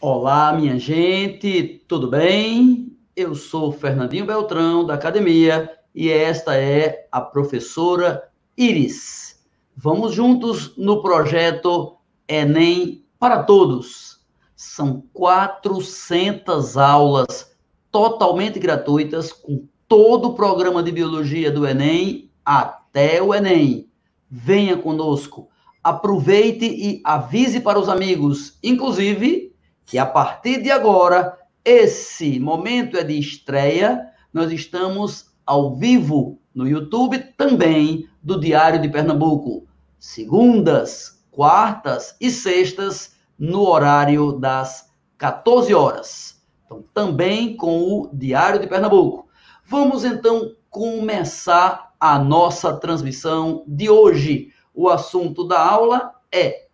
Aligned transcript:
Olá, 0.00 0.52
minha 0.52 0.78
gente, 0.78 1.82
tudo 1.88 2.06
bem? 2.06 2.96
Eu 3.16 3.34
sou 3.34 3.72
Fernandinho 3.72 4.24
Beltrão, 4.24 4.86
da 4.86 4.94
academia, 4.94 5.76
e 5.92 6.08
esta 6.08 6.54
é 6.54 7.08
a 7.10 7.20
professora 7.20 8.30
Iris. 8.56 9.44
Vamos 9.76 10.14
juntos 10.14 10.76
no 10.76 11.02
projeto 11.02 11.96
Enem 12.28 13.04
para 13.18 13.42
Todos. 13.42 14.20
São 14.54 15.02
400 15.12 16.76
aulas 16.76 17.50
totalmente 17.90 18.60
gratuitas, 18.60 19.32
com 19.32 19.66
todo 19.88 20.28
o 20.28 20.34
programa 20.34 20.80
de 20.80 20.92
biologia 20.92 21.50
do 21.50 21.66
Enem 21.66 22.30
até 22.44 23.20
o 23.20 23.34
Enem. 23.34 23.90
Venha 24.30 24.76
conosco, 24.76 25.48
aproveite 25.82 26.66
e 26.66 27.00
avise 27.02 27.58
para 27.58 27.80
os 27.80 27.88
amigos, 27.88 28.60
inclusive 28.62 29.47
que 29.88 29.96
a 29.96 30.04
partir 30.04 30.62
de 30.62 30.70
agora, 30.70 31.38
esse 31.64 32.38
momento 32.38 32.98
é 32.98 33.02
de 33.02 33.18
estreia, 33.18 34.06
nós 34.30 34.52
estamos 34.52 35.30
ao 35.46 35.74
vivo 35.76 36.38
no 36.54 36.68
YouTube 36.68 37.18
também 37.38 38.06
do 38.22 38.38
Diário 38.38 38.82
de 38.82 38.88
Pernambuco, 38.90 39.66
segundas, 39.98 41.24
quartas 41.30 42.14
e 42.20 42.30
sextas, 42.30 43.16
no 43.38 43.66
horário 43.66 44.32
das 44.32 44.92
14 45.16 45.72
horas. 45.72 46.42
Então, 46.66 46.84
também 46.92 47.56
com 47.56 47.80
o 47.80 48.10
Diário 48.12 48.60
de 48.60 48.66
Pernambuco. 48.66 49.26
Vamos 49.64 50.04
então 50.04 50.52
começar 50.68 51.94
a 51.98 52.18
nossa 52.18 52.76
transmissão 52.76 53.64
de 53.66 53.88
hoje. 53.88 54.52
O 54.74 54.86
assunto 54.90 55.48
da 55.48 55.58
aula 55.58 56.12
é 56.30 56.66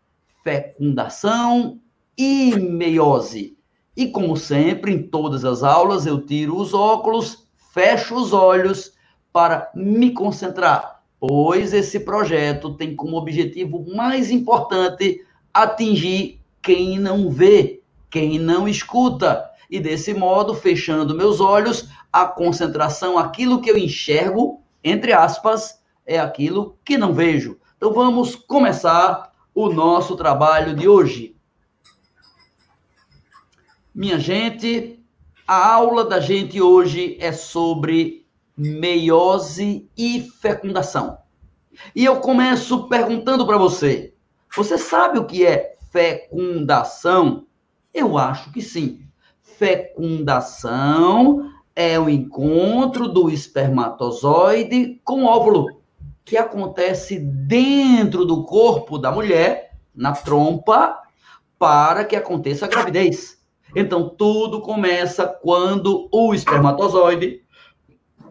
fecundação 0.43 1.81
e 2.17 2.55
meiose. 2.57 3.57
E 3.97 4.09
como 4.09 4.37
sempre, 4.37 4.93
em 4.93 5.03
todas 5.03 5.45
as 5.45 5.63
aulas, 5.63 6.07
eu 6.07 6.21
tiro 6.21 6.57
os 6.57 6.75
óculos, 6.75 7.47
fecho 7.73 8.17
os 8.17 8.33
olhos 8.33 8.93
para 9.33 9.71
me 9.75 10.11
concentrar, 10.11 11.03
pois 11.19 11.73
esse 11.73 12.01
projeto 12.01 12.75
tem 12.75 12.95
como 12.95 13.17
objetivo 13.17 13.85
mais 13.95 14.31
importante 14.31 15.25
atingir 15.53 16.41
quem 16.63 16.99
não 16.99 17.31
vê, 17.31 17.81
quem 18.11 18.39
não 18.39 18.69
escuta. 18.69 19.51
E 19.71 19.81
desse 19.81 20.15
modo, 20.15 20.55
fechando 20.55 21.15
meus 21.15 21.41
olhos, 21.41 21.89
a 22.13 22.27
concentração, 22.27 23.19
aquilo 23.19 23.61
que 23.61 23.71
eu 23.71 23.77
enxergo, 23.77 24.61
entre 24.83 25.13
aspas, 25.13 25.81
é 26.07 26.19
aquilo 26.19 26.77
que 26.85 26.97
não 26.97 27.13
vejo. 27.13 27.59
Então 27.77 27.93
vamos 27.93 28.35
começar 28.37 29.33
o 29.55 29.69
nosso 29.69 30.17
trabalho 30.17 30.75
de 30.75 30.89
hoje. 30.89 31.34
Minha 33.95 34.19
gente, 34.19 34.99
a 35.47 35.73
aula 35.73 36.05
da 36.05 36.19
gente 36.19 36.61
hoje 36.61 37.17
é 37.21 37.31
sobre 37.31 38.27
meiose 38.57 39.89
e 39.97 40.21
fecundação. 40.21 41.19
E 41.95 42.05
eu 42.05 42.17
começo 42.17 42.89
perguntando 42.89 43.47
para 43.47 43.57
você: 43.57 44.13
você 44.57 44.77
sabe 44.77 45.21
o 45.21 45.25
que 45.25 45.47
é 45.47 45.77
fecundação? 45.93 47.47
Eu 47.95 48.19
acho 48.19 48.51
que 48.51 48.61
sim. 48.61 49.01
Fecundação 49.41 51.49
é 51.77 51.97
o 51.97 52.11
encontro 52.11 53.07
do 53.07 53.31
espermatozoide 53.31 55.01
com 55.05 55.23
o 55.23 55.27
óvulo, 55.27 55.69
que 56.25 56.37
acontece 56.37 57.21
dentro 57.21 58.25
do 58.25 58.43
corpo 58.43 58.99
da 58.99 59.13
mulher, 59.13 59.79
na 59.95 60.11
trompa, 60.11 60.99
para 61.57 62.05
que 62.05 62.17
aconteça 62.17 62.67
a 62.67 62.69
gravidez. 62.69 63.44
Então, 63.75 64.09
tudo 64.09 64.61
começa 64.61 65.27
quando 65.27 66.09
o 66.13 66.35
espermatozoide 66.35 67.43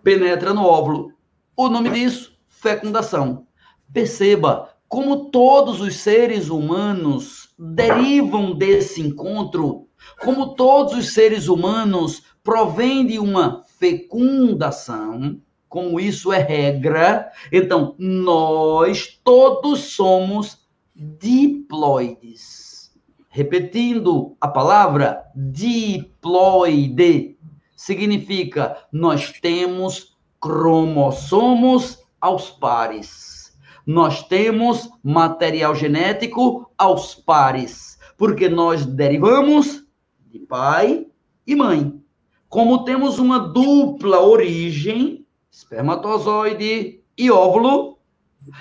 penetra 0.03 0.53
no 0.53 0.65
óvulo. 0.65 1.11
O 1.55 1.69
nome 1.69 1.89
disso, 1.89 2.37
fecundação. 2.47 3.45
Perceba 3.91 4.69
como 4.87 5.31
todos 5.31 5.81
os 5.81 5.97
seres 5.97 6.49
humanos 6.49 7.49
derivam 7.57 8.53
desse 8.53 9.01
encontro, 9.01 9.87
como 10.19 10.53
todos 10.53 10.93
os 10.93 11.13
seres 11.13 11.47
humanos 11.47 12.23
provêm 12.43 13.05
de 13.05 13.17
uma 13.17 13.63
fecundação, 13.79 15.41
como 15.67 15.99
isso 15.99 16.31
é 16.31 16.37
regra, 16.37 17.31
então 17.51 17.95
nós 17.97 19.19
todos 19.23 19.79
somos 19.95 20.59
diploides. 20.95 22.72
Repetindo 23.35 24.37
a 24.39 24.47
palavra 24.47 25.25
diploide, 25.35 27.35
significa 27.75 28.77
nós 28.91 29.31
temos 29.41 30.15
cromossomos 30.39 31.97
aos 32.21 32.51
pares. 32.51 33.57
Nós 33.87 34.21
temos 34.27 34.87
material 35.03 35.73
genético 35.73 36.71
aos 36.77 37.15
pares, 37.15 37.97
porque 38.19 38.47
nós 38.47 38.85
derivamos 38.85 39.83
de 40.29 40.37
pai 40.37 41.07
e 41.47 41.55
mãe. 41.55 41.99
Como 42.47 42.85
temos 42.85 43.17
uma 43.17 43.39
dupla 43.39 44.21
origem, 44.21 45.25
espermatozoide 45.49 47.01
e 47.17 47.31
óvulo, 47.31 47.97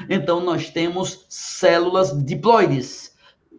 então 0.08 0.40
nós 0.40 0.70
temos 0.70 1.26
células 1.28 2.24
diploides 2.24 3.11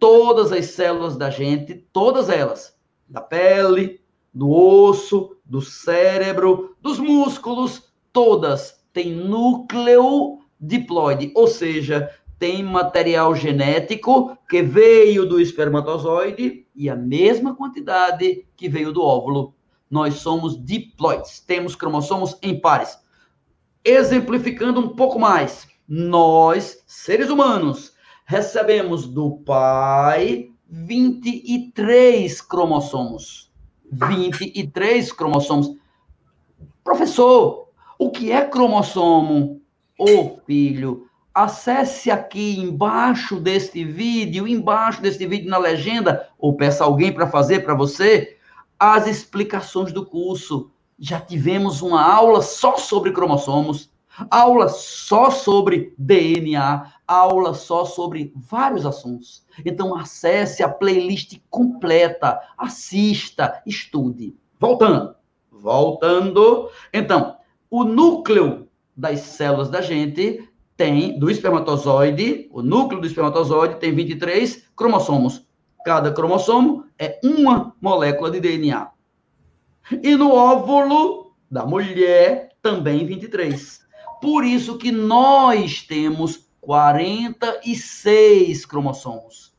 todas 0.04 0.52
as 0.52 0.66
células 0.66 1.16
da 1.16 1.30
gente, 1.30 1.76
todas 1.90 2.28
elas, 2.28 2.76
da 3.08 3.22
pele, 3.22 4.02
do 4.34 4.50
osso, 4.50 5.34
do 5.42 5.62
cérebro, 5.62 6.76
dos 6.78 6.98
músculos, 6.98 7.90
todas 8.12 8.84
têm 8.92 9.12
núcleo 9.12 10.40
diploide, 10.60 11.32
ou 11.34 11.46
seja, 11.46 12.10
tem 12.38 12.62
material 12.62 13.34
genético 13.34 14.36
que 14.46 14.60
veio 14.60 15.26
do 15.26 15.40
espermatozoide 15.40 16.66
e 16.76 16.90
a 16.90 16.94
mesma 16.94 17.56
quantidade 17.56 18.46
que 18.54 18.68
veio 18.68 18.92
do 18.92 19.02
óvulo. 19.02 19.54
Nós 19.90 20.16
somos 20.16 20.62
diploides, 20.62 21.40
temos 21.40 21.74
cromossomos 21.74 22.36
em 22.42 22.60
pares. 22.60 22.98
Exemplificando 23.82 24.80
um 24.80 24.88
pouco 24.94 25.18
mais, 25.18 25.66
nós, 25.88 26.84
seres 26.86 27.30
humanos, 27.30 27.93
recebemos 28.24 29.06
do 29.06 29.38
pai 29.38 30.50
23 30.68 32.40
cromossomos. 32.40 33.52
23 33.92 35.12
cromossomos. 35.12 35.76
Professor, 36.82 37.68
o 37.98 38.10
que 38.10 38.32
é 38.32 38.44
cromossomo? 38.46 39.60
Ô 39.98 40.04
oh, 40.04 40.40
filho, 40.44 41.08
acesse 41.32 42.10
aqui 42.10 42.58
embaixo 42.58 43.38
deste 43.38 43.84
vídeo, 43.84 44.48
embaixo 44.48 45.00
deste 45.00 45.26
vídeo 45.26 45.48
na 45.48 45.58
legenda, 45.58 46.28
ou 46.38 46.56
peça 46.56 46.84
alguém 46.84 47.12
para 47.12 47.28
fazer 47.28 47.60
para 47.60 47.74
você, 47.74 48.36
as 48.78 49.06
explicações 49.06 49.92
do 49.92 50.04
curso. 50.04 50.70
Já 50.98 51.20
tivemos 51.20 51.82
uma 51.82 52.02
aula 52.02 52.42
só 52.42 52.76
sobre 52.76 53.12
cromossomos, 53.12 53.90
aula 54.30 54.68
só 54.68 55.30
sobre 55.30 55.92
DNA, 55.98 56.92
aula 57.06 57.54
só 57.54 57.84
sobre 57.84 58.32
vários 58.34 58.86
assuntos. 58.86 59.44
Então 59.64 59.94
acesse 59.94 60.62
a 60.62 60.68
playlist 60.68 61.38
completa, 61.50 62.40
assista, 62.56 63.62
estude. 63.66 64.34
Voltando, 64.58 65.14
voltando. 65.50 66.70
Então, 66.92 67.36
o 67.70 67.84
núcleo 67.84 68.68
das 68.96 69.20
células 69.20 69.68
da 69.68 69.80
gente 69.80 70.48
tem 70.76 71.18
do 71.18 71.30
espermatozoide, 71.30 72.48
o 72.52 72.62
núcleo 72.62 73.00
do 73.00 73.06
espermatozoide 73.06 73.76
tem 73.76 73.94
23 73.94 74.64
cromossomos. 74.76 75.46
Cada 75.84 76.12
cromossomo 76.12 76.86
é 76.98 77.20
uma 77.22 77.74
molécula 77.80 78.30
de 78.30 78.40
DNA. 78.40 78.90
E 80.02 80.16
no 80.16 80.32
óvulo 80.32 81.34
da 81.50 81.66
mulher 81.66 82.56
também 82.62 83.04
23. 83.04 83.83
Por 84.24 84.42
isso 84.42 84.78
que 84.78 84.90
nós 84.90 85.82
temos 85.82 86.48
46 86.62 88.64
cromossomos. 88.64 89.52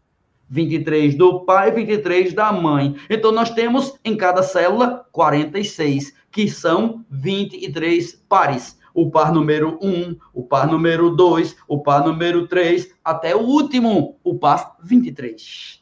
23 0.50 1.14
do 1.14 1.42
pai, 1.42 1.70
23 1.70 2.34
da 2.34 2.52
mãe. 2.52 2.96
Então 3.08 3.32
nós 3.32 3.52
temos 3.52 3.94
em 4.04 4.18
cada 4.18 4.42
célula 4.42 5.06
46, 5.12 6.16
que 6.32 6.50
são 6.50 7.06
23 7.12 8.16
pares. 8.28 8.80
O 8.92 9.12
par 9.12 9.32
número 9.32 9.78
1, 9.84 10.18
o 10.34 10.42
par 10.42 10.66
número 10.66 11.16
2, 11.16 11.56
o 11.68 11.84
par 11.84 12.04
número 12.04 12.48
3, 12.48 12.92
até 13.04 13.36
o 13.36 13.42
último, 13.42 14.18
o 14.24 14.34
par 14.34 14.78
23. 14.84 15.80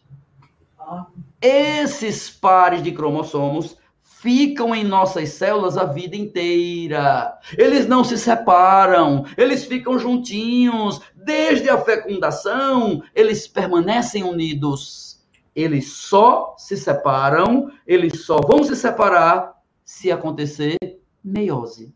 Esses 1.42 2.30
pares 2.30 2.84
de 2.84 2.92
cromossomos 2.92 3.78
ficam 4.24 4.74
em 4.74 4.86
nossas 4.86 5.32
células 5.32 5.78
a 5.78 5.84
vida 5.84 6.16
inteira. 6.16 7.38
Eles 7.58 7.86
não 7.86 8.06
se 8.06 8.18
separam, 8.18 9.26
eles 9.36 9.66
ficam 9.66 10.00
juntinhos. 10.00 11.02
Desde 11.14 11.70
a 11.70 11.78
fecundação, 11.78 13.04
eles 13.14 13.50
permanecem 13.50 14.24
unidos. 14.24 15.22
eles 15.56 15.92
só 15.92 16.56
se 16.58 16.76
separam, 16.76 17.70
eles 17.86 18.26
só 18.26 18.40
vão 18.42 18.64
se 18.64 18.76
separar 18.76 19.54
se 19.86 20.12
acontecer 20.12 20.78
meiose. 21.24 21.94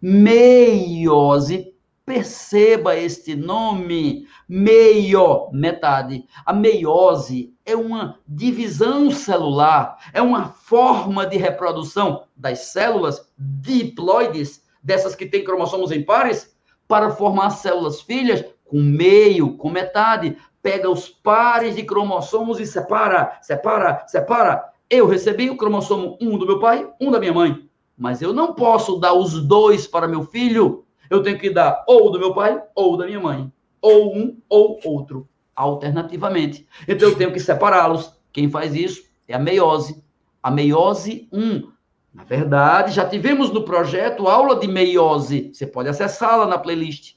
Meiose, 0.00 1.72
perceba 2.04 2.96
este 2.96 3.36
nome, 3.36 4.26
meio, 4.48 5.48
metade. 5.52 6.24
A 6.44 6.52
meiose 6.52 7.51
é 7.64 7.76
uma 7.76 8.18
divisão 8.26 9.10
celular, 9.10 9.98
é 10.12 10.20
uma 10.20 10.46
forma 10.46 11.26
de 11.26 11.36
reprodução 11.36 12.24
das 12.36 12.72
células 12.72 13.28
diploides, 13.38 14.62
dessas 14.82 15.14
que 15.14 15.26
têm 15.26 15.44
cromossomos 15.44 15.92
em 15.92 16.04
pares, 16.04 16.54
para 16.88 17.10
formar 17.10 17.50
células 17.50 18.00
filhas 18.00 18.44
com 18.64 18.80
meio, 18.80 19.56
com 19.56 19.70
metade. 19.70 20.36
Pega 20.62 20.90
os 20.90 21.08
pares 21.08 21.76
de 21.76 21.82
cromossomos 21.82 22.60
e 22.60 22.66
separa, 22.66 23.38
separa, 23.40 24.04
separa. 24.06 24.64
Eu 24.90 25.06
recebi 25.06 25.48
o 25.48 25.56
cromossomo 25.56 26.18
1 26.20 26.38
do 26.38 26.46
meu 26.46 26.58
pai, 26.58 26.88
um 27.00 27.10
da 27.10 27.18
minha 27.18 27.32
mãe. 27.32 27.68
Mas 27.96 28.20
eu 28.20 28.32
não 28.32 28.54
posso 28.54 28.98
dar 28.98 29.14
os 29.14 29.42
dois 29.46 29.86
para 29.86 30.08
meu 30.08 30.24
filho. 30.24 30.84
Eu 31.08 31.22
tenho 31.22 31.38
que 31.38 31.50
dar 31.50 31.84
ou 31.86 32.10
do 32.10 32.18
meu 32.18 32.34
pai 32.34 32.62
ou 32.74 32.96
da 32.96 33.06
minha 33.06 33.20
mãe. 33.20 33.52
Ou 33.80 34.16
um 34.16 34.36
ou 34.48 34.78
outro, 34.84 35.28
alternativamente. 35.54 36.66
Então 36.88 37.08
eu 37.08 37.16
tenho 37.16 37.32
que 37.32 37.40
separá-los. 37.40 38.14
Quem 38.32 38.50
faz 38.50 38.74
isso 38.74 39.04
é 39.28 39.34
a 39.34 39.38
meiose. 39.38 40.02
A 40.42 40.50
meiose 40.50 41.28
1. 41.32 41.70
Na 42.14 42.24
verdade, 42.24 42.92
já 42.92 43.08
tivemos 43.08 43.50
no 43.50 43.64
projeto 43.64 44.28
aula 44.28 44.56
de 44.56 44.68
meiose. 44.68 45.50
Você 45.52 45.66
pode 45.66 45.88
acessá-la 45.88 46.46
na 46.46 46.58
playlist. 46.58 47.14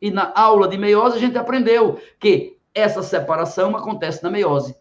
E 0.00 0.10
na 0.10 0.32
aula 0.34 0.68
de 0.68 0.76
meiose 0.76 1.16
a 1.16 1.20
gente 1.20 1.38
aprendeu 1.38 1.98
que 2.18 2.56
essa 2.74 3.02
separação 3.02 3.76
acontece 3.76 4.22
na 4.22 4.30
meiose 4.30 4.74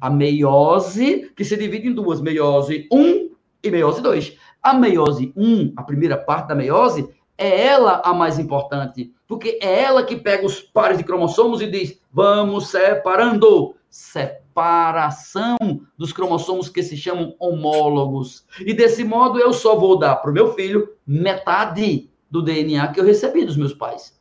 a 0.00 0.10
meiose, 0.10 1.30
que 1.34 1.44
se 1.44 1.56
divide 1.56 1.88
em 1.88 1.94
duas, 1.94 2.20
meiose 2.20 2.86
1 2.92 3.30
e 3.62 3.70
meiose 3.70 4.02
2. 4.02 4.36
A 4.62 4.74
meiose 4.74 5.32
1, 5.36 5.72
a 5.76 5.82
primeira 5.82 6.16
parte 6.16 6.48
da 6.48 6.54
meiose, 6.54 7.08
é 7.38 7.66
ela 7.66 8.02
a 8.04 8.14
mais 8.14 8.38
importante, 8.38 9.12
porque 9.26 9.58
é 9.62 9.82
ela 9.82 10.04
que 10.04 10.16
pega 10.16 10.46
os 10.46 10.60
pares 10.60 10.98
de 10.98 11.04
cromossomos 11.04 11.60
e 11.60 11.66
diz: 11.66 12.00
vamos 12.12 12.68
separando. 12.68 13.74
Separação 13.88 15.56
dos 15.96 16.12
cromossomos 16.12 16.68
que 16.68 16.82
se 16.82 16.98
chamam 16.98 17.34
homólogos. 17.38 18.44
E 18.60 18.74
desse 18.74 19.02
modo 19.04 19.38
eu 19.38 19.54
só 19.54 19.74
vou 19.74 19.98
dar 19.98 20.16
para 20.16 20.30
o 20.30 20.34
meu 20.34 20.52
filho 20.52 20.90
metade 21.06 22.10
do 22.30 22.42
DNA 22.42 22.88
que 22.88 23.00
eu 23.00 23.04
recebi 23.04 23.44
dos 23.44 23.56
meus 23.56 23.72
pais. 23.72 24.14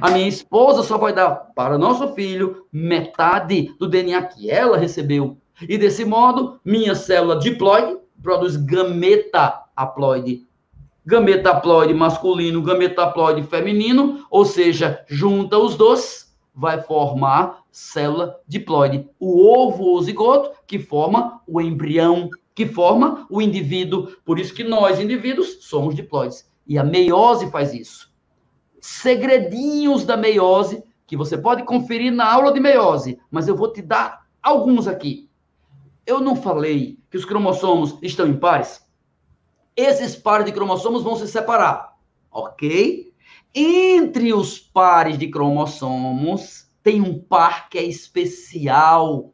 A 0.00 0.10
minha 0.10 0.28
esposa 0.28 0.82
só 0.82 0.96
vai 0.96 1.12
dar 1.12 1.30
para 1.54 1.78
nosso 1.78 2.14
filho 2.14 2.66
metade 2.72 3.74
do 3.78 3.88
DNA 3.88 4.22
que 4.22 4.50
ela 4.50 4.76
recebeu. 4.76 5.36
E 5.60 5.76
desse 5.76 6.04
modo, 6.04 6.60
minha 6.64 6.94
célula 6.94 7.38
diploide 7.38 7.98
produz 8.22 8.56
gameta 8.56 9.62
haploide. 9.74 10.47
Gameta 11.08 11.50
haploide 11.50 11.94
masculino, 11.94 12.60
gameta 12.60 13.04
haploide 13.04 13.42
feminino, 13.44 14.26
ou 14.30 14.44
seja, 14.44 15.02
junta 15.08 15.56
os 15.56 15.74
dois, 15.74 16.36
vai 16.54 16.82
formar 16.82 17.62
célula 17.72 18.38
diploide. 18.46 19.08
O 19.18 19.48
ovo 19.48 19.84
ou 19.84 20.02
zigoto, 20.02 20.50
que 20.66 20.78
forma 20.78 21.40
o 21.46 21.60
embrião, 21.60 22.28
que 22.54 22.66
forma 22.66 23.26
o 23.30 23.40
indivíduo. 23.40 24.08
Por 24.22 24.38
isso 24.38 24.52
que 24.52 24.62
nós, 24.62 25.00
indivíduos, 25.00 25.58
somos 25.60 25.94
diploides. 25.94 26.46
E 26.66 26.76
a 26.76 26.84
meiose 26.84 27.50
faz 27.50 27.72
isso 27.72 28.08
segredinhos 28.80 30.04
da 30.04 30.16
meiose 30.16 30.82
que 31.06 31.16
você 31.16 31.36
pode 31.36 31.64
conferir 31.64 32.12
na 32.12 32.30
aula 32.30 32.52
de 32.52 32.60
meiose, 32.60 33.18
mas 33.30 33.48
eu 33.48 33.56
vou 33.56 33.72
te 33.72 33.82
dar 33.82 34.26
alguns 34.42 34.86
aqui. 34.86 35.28
Eu 36.06 36.20
não 36.20 36.36
falei 36.36 36.98
que 37.10 37.16
os 37.16 37.24
cromossomos 37.24 37.98
estão 38.02 38.26
em 38.26 38.36
pares? 38.36 38.82
Esses 39.78 40.16
pares 40.16 40.44
de 40.44 40.50
cromossomos 40.50 41.04
vão 41.04 41.14
se 41.14 41.28
separar, 41.28 41.96
ok? 42.32 43.14
Entre 43.54 44.32
os 44.32 44.58
pares 44.58 45.16
de 45.16 45.28
cromossomos 45.28 46.68
tem 46.82 47.00
um 47.00 47.16
par 47.16 47.68
que 47.68 47.78
é 47.78 47.84
especial. 47.84 49.32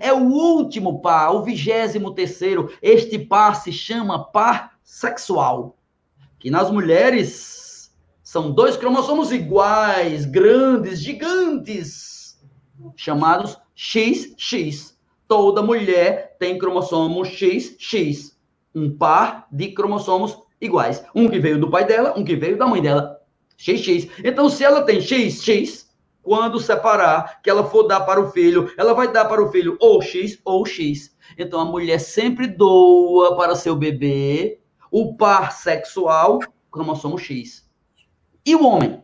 É 0.00 0.10
o 0.10 0.22
último 0.22 1.02
par, 1.02 1.34
o 1.34 1.42
vigésimo 1.42 2.14
terceiro. 2.14 2.72
Este 2.80 3.18
par 3.18 3.56
se 3.56 3.70
chama 3.70 4.24
par 4.24 4.78
sexual. 4.82 5.76
Que 6.38 6.50
nas 6.50 6.70
mulheres 6.70 7.94
são 8.22 8.52
dois 8.52 8.78
cromossomos 8.78 9.32
iguais, 9.32 10.24
grandes, 10.24 11.02
gigantes, 11.02 12.42
chamados 12.96 13.58
XX. 13.76 14.96
Toda 15.28 15.60
mulher 15.60 16.38
tem 16.38 16.56
cromossomo 16.56 17.22
XX, 17.22 18.33
um 18.74 18.96
par 18.96 19.46
de 19.50 19.68
cromossomos 19.68 20.36
iguais. 20.60 21.04
Um 21.14 21.28
que 21.28 21.38
veio 21.38 21.60
do 21.60 21.70
pai 21.70 21.84
dela, 21.84 22.14
um 22.16 22.24
que 22.24 22.36
veio 22.36 22.58
da 22.58 22.66
mãe 22.66 22.82
dela. 22.82 23.20
XX. 23.56 24.08
Então, 24.24 24.48
se 24.48 24.64
ela 24.64 24.82
tem 24.82 25.00
XX, 25.00 25.88
quando 26.22 26.58
separar, 26.58 27.40
que 27.42 27.50
ela 27.50 27.64
for 27.64 27.84
dar 27.84 28.00
para 28.00 28.20
o 28.20 28.30
filho, 28.30 28.72
ela 28.76 28.94
vai 28.94 29.12
dar 29.12 29.26
para 29.26 29.42
o 29.42 29.50
filho 29.50 29.76
ou 29.80 30.00
X 30.02 30.38
ou 30.44 30.64
X. 30.64 31.14
Então, 31.38 31.60
a 31.60 31.64
mulher 31.64 32.00
sempre 32.00 32.46
doa 32.46 33.36
para 33.36 33.54
seu 33.54 33.76
bebê 33.76 34.58
o 34.90 35.16
par 35.16 35.52
sexual 35.52 36.40
cromossomo 36.70 37.18
X. 37.18 37.68
E 38.44 38.54
o 38.54 38.64
homem? 38.64 39.02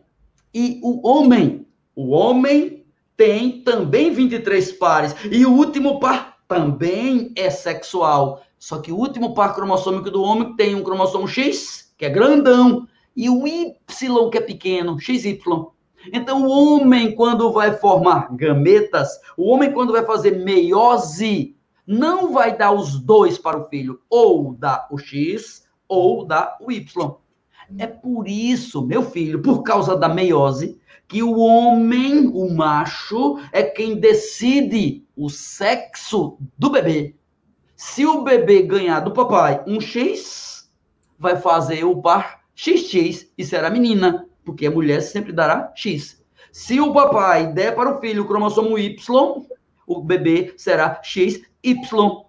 E 0.53 0.79
o 0.83 1.07
homem? 1.07 1.67
O 1.95 2.09
homem 2.09 2.85
tem 3.15 3.61
também 3.61 4.11
23 4.11 4.71
pares. 4.73 5.15
E 5.31 5.45
o 5.45 5.51
último 5.51 5.99
par 5.99 6.37
também 6.47 7.31
é 7.35 7.49
sexual. 7.49 8.43
Só 8.61 8.77
que 8.77 8.91
o 8.91 8.95
último 8.95 9.33
par 9.33 9.55
cromossômico 9.55 10.11
do 10.11 10.21
homem 10.21 10.55
tem 10.55 10.75
um 10.75 10.83
cromossomo 10.83 11.27
X, 11.27 11.91
que 11.97 12.05
é 12.05 12.09
grandão, 12.09 12.87
e 13.15 13.27
o 13.27 13.47
Y, 13.47 14.29
que 14.29 14.37
é 14.37 14.41
pequeno, 14.41 14.99
XY. 14.99 15.39
Então, 16.13 16.45
o 16.45 16.49
homem, 16.51 17.15
quando 17.15 17.51
vai 17.51 17.71
formar 17.71 18.27
gametas, 18.35 19.19
o 19.35 19.49
homem, 19.49 19.73
quando 19.73 19.93
vai 19.93 20.05
fazer 20.05 20.45
meiose, 20.45 21.55
não 21.87 22.31
vai 22.31 22.55
dar 22.55 22.71
os 22.71 22.99
dois 22.99 23.35
para 23.35 23.57
o 23.57 23.67
filho, 23.67 23.99
ou 24.07 24.53
dá 24.53 24.87
o 24.91 24.97
X, 24.99 25.63
ou 25.87 26.23
dá 26.23 26.55
o 26.61 26.71
Y. 26.71 27.15
É 27.79 27.87
por 27.87 28.27
isso, 28.27 28.85
meu 28.85 29.01
filho, 29.01 29.41
por 29.41 29.63
causa 29.63 29.97
da 29.97 30.07
meiose, 30.07 30.79
que 31.07 31.23
o 31.23 31.39
homem, 31.39 32.27
o 32.27 32.53
macho, 32.53 33.39
é 33.51 33.63
quem 33.63 33.99
decide 33.99 35.03
o 35.17 35.31
sexo 35.31 36.37
do 36.55 36.69
bebê. 36.69 37.15
Se 37.83 38.05
o 38.05 38.21
bebê 38.21 38.61
ganhar 38.61 38.99
do 38.99 39.09
papai 39.09 39.63
um 39.65 39.81
X, 39.81 40.69
vai 41.17 41.35
fazer 41.35 41.83
o 41.83 41.99
par 41.99 42.41
XX 42.55 43.27
e 43.35 43.43
será 43.43 43.71
menina, 43.71 44.27
porque 44.45 44.67
a 44.67 44.71
mulher 44.71 45.01
sempre 45.01 45.33
dará 45.33 45.73
X. 45.75 46.23
Se 46.51 46.79
o 46.79 46.93
papai 46.93 47.51
der 47.51 47.73
para 47.73 47.91
o 47.91 47.99
filho 47.99 48.21
o 48.21 48.27
cromossomo 48.27 48.77
Y, 48.77 48.95
o 49.87 49.99
bebê 49.99 50.53
será 50.57 51.01
XY, 51.03 51.41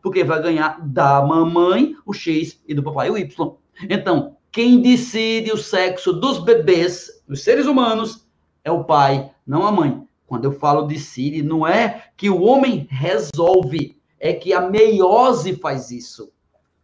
porque 0.03 0.25
vai 0.25 0.43
ganhar 0.43 0.81
da 0.81 1.21
mamãe 1.21 1.97
o 2.07 2.15
X 2.15 2.59
e 2.67 2.73
do 2.73 2.83
papai 2.83 3.11
o 3.11 3.19
Y. 3.19 3.55
Então, 3.91 4.39
quem 4.51 4.81
decide 4.81 5.53
o 5.53 5.59
sexo 5.59 6.15
dos 6.15 6.39
bebês, 6.39 7.23
dos 7.29 7.45
seres 7.45 7.67
humanos, 7.67 8.27
é 8.65 8.73
o 8.73 8.85
pai, 8.85 9.31
não 9.47 9.67
a 9.67 9.71
mãe. 9.71 10.03
Quando 10.27 10.47
eu 10.47 10.53
falo 10.53 10.87
decide, 10.87 11.43
não 11.43 11.67
é 11.67 12.05
que 12.17 12.31
o 12.31 12.41
homem 12.41 12.87
resolve, 12.91 14.01
é 14.23 14.33
que 14.33 14.53
a 14.53 14.61
meiose 14.61 15.57
faz 15.57 15.91
isso. 15.91 16.33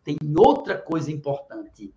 Tem 0.03 0.19
outra 0.37 0.77
coisa 0.77 1.13
importante. 1.13 1.95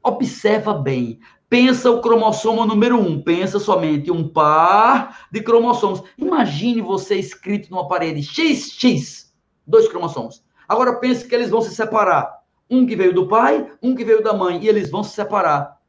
Observa 0.00 0.72
bem. 0.72 1.18
Pensa 1.48 1.90
o 1.90 2.00
cromossomo 2.00 2.64
número 2.64 2.96
um. 2.96 3.20
Pensa 3.20 3.58
somente 3.58 4.12
um 4.12 4.28
par 4.28 5.26
de 5.32 5.42
cromossomos. 5.42 6.00
Imagine 6.16 6.80
você 6.80 7.16
escrito 7.16 7.72
numa 7.72 7.88
parede 7.88 8.22
XX, 8.22 9.34
dois 9.66 9.88
cromossomos. 9.88 10.44
Agora 10.68 11.00
pense 11.00 11.26
que 11.26 11.34
eles 11.34 11.50
vão 11.50 11.60
se 11.60 11.74
separar. 11.74 12.42
Um 12.70 12.86
que 12.86 12.94
veio 12.94 13.12
do 13.12 13.26
pai, 13.26 13.68
um 13.82 13.96
que 13.96 14.04
veio 14.04 14.22
da 14.22 14.32
mãe, 14.32 14.62
e 14.62 14.68
eles 14.68 14.90
vão 14.90 15.02
se 15.02 15.10
separar. 15.10 15.80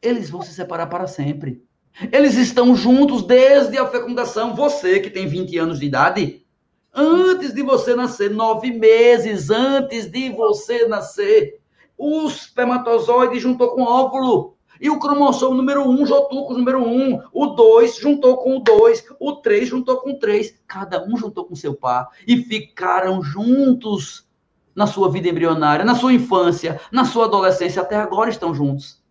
Eles 0.00 0.30
vão 0.30 0.40
se 0.40 0.54
separar 0.54 0.86
para 0.86 1.06
sempre. 1.06 1.62
Eles 2.10 2.36
estão 2.36 2.74
juntos 2.74 3.22
desde 3.22 3.76
a 3.76 3.86
fecundação. 3.86 4.54
Você 4.56 4.98
que 4.98 5.10
tem 5.10 5.26
20 5.26 5.58
anos 5.58 5.78
de 5.78 5.84
idade, 5.84 6.46
antes 6.94 7.54
de 7.54 7.62
você 7.62 7.94
nascer, 7.94 8.30
nove 8.30 8.70
meses 8.70 9.50
antes 9.50 10.10
de 10.10 10.30
você 10.30 10.86
nascer, 10.86 11.60
o 11.96 12.26
espermatozoide 12.26 13.38
juntou 13.38 13.70
com 13.70 13.82
o 13.82 13.88
óvulo. 13.88 14.56
E 14.80 14.88
o 14.88 14.98
cromossomo 14.98 15.54
número 15.54 15.82
1 15.82 15.90
um 15.90 16.06
juntou 16.06 16.46
com 16.46 16.54
o 16.54 16.56
número 16.56 16.82
1, 16.82 16.88
um, 16.88 17.22
o 17.34 17.46
2 17.48 17.96
juntou 17.96 18.38
com 18.38 18.56
o 18.56 18.60
2, 18.60 19.04
o 19.20 19.36
3 19.36 19.68
juntou 19.68 19.98
com 19.98 20.12
o 20.12 20.18
3. 20.18 20.58
Cada 20.66 21.04
um 21.04 21.18
juntou 21.18 21.44
com 21.44 21.54
seu 21.54 21.74
par 21.74 22.08
e 22.26 22.38
ficaram 22.38 23.22
juntos 23.22 24.26
na 24.74 24.86
sua 24.86 25.10
vida 25.10 25.28
embrionária, 25.28 25.84
na 25.84 25.94
sua 25.94 26.14
infância, 26.14 26.80
na 26.90 27.04
sua 27.04 27.26
adolescência, 27.26 27.82
até 27.82 27.96
agora 27.96 28.30
estão 28.30 28.54
juntos. 28.54 29.02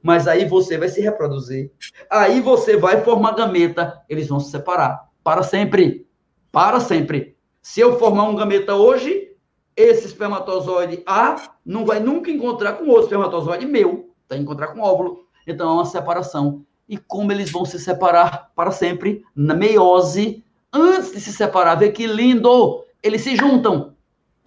Mas 0.00 0.28
aí 0.28 0.44
você 0.44 0.78
vai 0.78 0.88
se 0.88 1.00
reproduzir. 1.00 1.72
Aí 2.08 2.40
você 2.40 2.76
vai 2.76 3.02
formar 3.02 3.32
gameta, 3.32 4.00
eles 4.08 4.28
vão 4.28 4.38
se 4.38 4.52
separar 4.52 5.08
para 5.24 5.42
sempre. 5.42 6.05
Para 6.56 6.80
sempre. 6.80 7.36
Se 7.60 7.80
eu 7.80 7.98
formar 7.98 8.22
um 8.22 8.34
gameta 8.34 8.74
hoje, 8.74 9.28
esse 9.76 10.06
espermatozoide 10.06 11.02
A 11.04 11.50
não 11.62 11.84
vai 11.84 12.00
nunca 12.00 12.30
encontrar 12.30 12.78
com 12.78 12.88
outro 12.88 13.02
espermatozoide 13.02 13.66
meu, 13.66 14.08
vai 14.26 14.38
encontrar 14.38 14.68
com 14.68 14.80
óvulo. 14.80 15.26
Então 15.46 15.68
é 15.68 15.72
uma 15.74 15.84
separação. 15.84 16.64
E 16.88 16.96
como 16.96 17.30
eles 17.30 17.50
vão 17.50 17.66
se 17.66 17.78
separar 17.78 18.52
para 18.56 18.70
sempre 18.70 19.22
na 19.36 19.52
meiose, 19.52 20.42
antes 20.72 21.12
de 21.12 21.20
se 21.20 21.30
separar, 21.30 21.74
vê 21.74 21.92
que 21.92 22.06
lindo! 22.06 22.86
Eles 23.02 23.20
se 23.20 23.36
juntam 23.36 23.92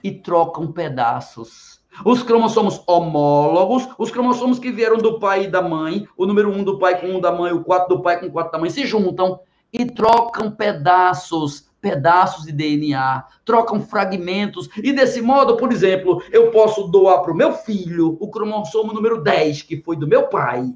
e 0.03 0.09
trocam 0.09 0.71
pedaços. 0.71 1.79
Os 2.03 2.23
cromossomos 2.23 2.81
homólogos, 2.87 3.87
os 3.99 4.09
cromossomos 4.09 4.57
que 4.57 4.71
vieram 4.71 4.97
do 4.97 5.19
pai 5.19 5.43
e 5.43 5.47
da 5.47 5.61
mãe, 5.61 6.07
o 6.17 6.25
número 6.25 6.51
um 6.51 6.63
do 6.63 6.79
pai 6.79 6.99
com 6.99 7.05
um 7.05 7.21
da 7.21 7.31
mãe, 7.31 7.53
o 7.53 7.63
quatro 7.63 7.97
do 7.97 8.01
pai 8.01 8.19
com 8.19 8.31
quatro 8.31 8.51
da 8.51 8.57
mãe, 8.57 8.71
se 8.71 8.83
juntam 8.87 9.39
e 9.71 9.85
trocam 9.85 10.49
pedaços 10.49 11.68
pedaços 11.81 12.45
de 12.45 12.51
DNA, 12.51 13.25
trocam 13.45 13.81
fragmentos, 13.81 14.69
e 14.77 14.91
desse 14.91 15.21
modo, 15.21 15.57
por 15.57 15.71
exemplo, 15.71 16.21
eu 16.31 16.51
posso 16.51 16.83
doar 16.87 17.21
para 17.21 17.31
o 17.31 17.35
meu 17.35 17.53
filho 17.53 18.17
o 18.19 18.29
cromossomo 18.29 18.93
número 18.93 19.21
10, 19.21 19.63
que 19.63 19.81
foi 19.81 19.95
do 19.95 20.07
meu 20.07 20.27
pai, 20.27 20.73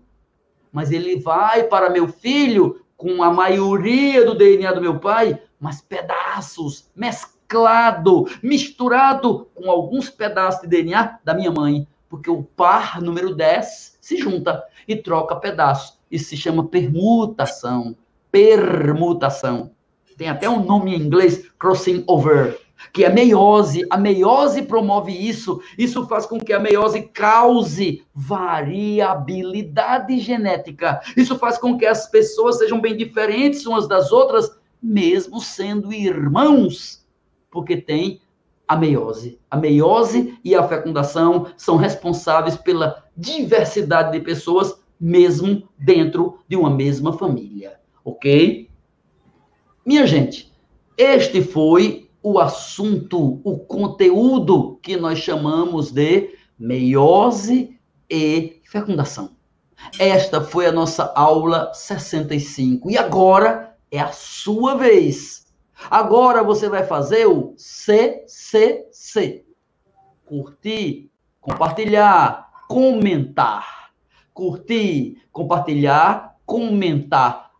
mas 0.71 0.91
ele 0.91 1.19
vai 1.19 1.63
para 1.63 1.89
meu 1.89 2.07
filho 2.07 2.81
com 2.97 3.21
a 3.21 3.31
maioria 3.31 4.25
do 4.25 4.35
DNA 4.35 4.71
do 4.71 4.81
meu 4.81 4.99
pai, 4.99 5.39
mas 5.59 5.81
pedaços, 5.81 6.89
mesclado, 6.95 8.25
misturado 8.41 9.47
com 9.53 9.69
alguns 9.69 10.09
pedaços 10.09 10.61
de 10.61 10.67
DNA 10.67 11.19
da 11.23 11.33
minha 11.33 11.51
mãe, 11.51 11.87
porque 12.09 12.29
o 12.29 12.43
par 12.43 13.01
número 13.01 13.35
10 13.35 13.97
se 13.99 14.17
junta 14.17 14.63
e 14.87 14.95
troca 14.95 15.35
pedaços. 15.35 15.99
Isso 16.09 16.29
se 16.29 16.37
chama 16.37 16.67
permutação. 16.67 17.95
Permutação 18.31 19.71
tem 20.15 20.29
até 20.29 20.49
um 20.49 20.63
nome 20.63 20.95
em 20.95 21.01
inglês, 21.01 21.45
crossing 21.57 22.03
over, 22.07 22.59
que 22.91 23.03
é 23.03 23.09
meiose. 23.09 23.85
A 23.89 23.97
meiose 23.97 24.63
promove 24.63 25.11
isso. 25.11 25.61
Isso 25.77 26.05
faz 26.07 26.25
com 26.25 26.39
que 26.39 26.53
a 26.53 26.59
meiose 26.59 27.03
cause 27.13 28.03
variabilidade 28.13 30.19
genética. 30.19 31.01
Isso 31.15 31.37
faz 31.37 31.57
com 31.57 31.77
que 31.77 31.85
as 31.85 32.09
pessoas 32.09 32.57
sejam 32.57 32.81
bem 32.81 32.97
diferentes 32.97 33.65
umas 33.65 33.87
das 33.87 34.11
outras, 34.11 34.49
mesmo 34.81 35.39
sendo 35.39 35.93
irmãos, 35.93 37.05
porque 37.49 37.77
tem 37.77 38.21
a 38.67 38.75
meiose. 38.75 39.39
A 39.49 39.57
meiose 39.57 40.37
e 40.43 40.55
a 40.55 40.67
fecundação 40.67 41.47
são 41.55 41.77
responsáveis 41.77 42.57
pela 42.57 43.03
diversidade 43.15 44.11
de 44.11 44.19
pessoas, 44.19 44.75
mesmo 44.99 45.67
dentro 45.77 46.39
de 46.47 46.55
uma 46.55 46.69
mesma 46.69 47.13
família. 47.13 47.79
Ok? 48.03 48.69
Minha 49.85 50.07
gente, 50.07 50.49
este 50.97 51.41
foi 51.41 52.09
o 52.21 52.39
assunto, 52.39 53.41
o 53.43 53.59
conteúdo 53.59 54.79
que 54.81 54.95
nós 54.95 55.19
chamamos 55.19 55.91
de 55.91 56.29
meiose 56.57 57.77
e 58.09 58.61
fecundação. 58.63 59.31
Esta 59.99 60.39
foi 60.39 60.67
a 60.67 60.71
nossa 60.71 61.11
aula 61.13 61.73
65 61.73 62.89
e 62.89 62.97
agora 62.97 63.75
é 63.91 63.99
a 63.99 64.13
sua 64.13 64.75
vez. 64.75 65.47
Agora 65.91 66.41
você 66.41 66.69
vai 66.69 66.85
fazer 66.85 67.25
o 67.25 67.53
CCC. 67.57 69.43
Curtir, 70.25 71.11
compartilhar, 71.41 72.49
comentar. 72.69 73.91
Curtir, 74.33 75.21
compartilhar, 75.29 76.37
comentar 76.45 77.52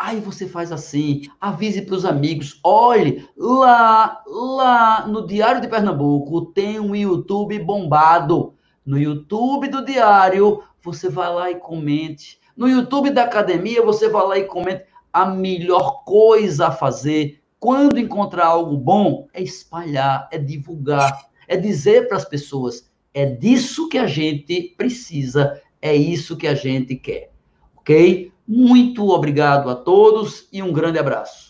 Aí 0.00 0.18
você 0.18 0.48
faz 0.48 0.72
assim, 0.72 1.24
avise 1.38 1.82
para 1.82 1.94
os 1.94 2.06
amigos, 2.06 2.58
olhe, 2.64 3.28
lá, 3.36 4.22
lá 4.26 5.06
no 5.06 5.26
Diário 5.26 5.60
de 5.60 5.68
Pernambuco 5.68 6.46
tem 6.46 6.80
um 6.80 6.96
YouTube 6.96 7.58
bombado. 7.58 8.54
No 8.82 8.98
YouTube 8.98 9.68
do 9.68 9.84
Diário, 9.84 10.62
você 10.82 11.10
vai 11.10 11.30
lá 11.30 11.50
e 11.50 11.56
comente. 11.56 12.40
No 12.56 12.66
YouTube 12.66 13.10
da 13.10 13.24
academia, 13.24 13.84
você 13.84 14.08
vai 14.08 14.26
lá 14.26 14.38
e 14.38 14.44
comente. 14.44 14.86
A 15.12 15.26
melhor 15.26 16.02
coisa 16.04 16.68
a 16.68 16.72
fazer 16.72 17.42
quando 17.58 17.98
encontrar 17.98 18.46
algo 18.46 18.78
bom 18.78 19.28
é 19.34 19.42
espalhar, 19.42 20.30
é 20.32 20.38
divulgar, 20.38 21.28
é 21.46 21.58
dizer 21.58 22.08
para 22.08 22.16
as 22.16 22.24
pessoas: 22.24 22.90
é 23.12 23.26
disso 23.26 23.86
que 23.90 23.98
a 23.98 24.06
gente 24.06 24.74
precisa, 24.78 25.60
é 25.82 25.94
isso 25.94 26.38
que 26.38 26.46
a 26.46 26.54
gente 26.54 26.96
quer. 26.96 27.30
Ok? 27.76 28.32
Muito 28.52 29.10
obrigado 29.10 29.70
a 29.70 29.76
todos 29.76 30.48
e 30.52 30.60
um 30.60 30.72
grande 30.72 30.98
abraço. 30.98 31.49